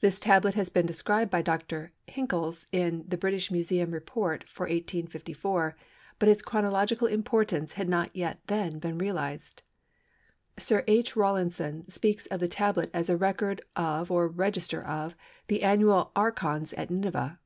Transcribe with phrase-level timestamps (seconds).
[0.00, 1.92] This tablet had been described by Dr.
[2.08, 5.76] Hinckes in the British Museum Report for 1854
[6.18, 8.10] but its chronological importance had not
[8.48, 9.62] then been realised.
[10.58, 11.14] Sir H.
[11.14, 15.14] Rawlinson speaks of the tablet as a record of or register of
[15.46, 17.38] the annual archons at Nineveh.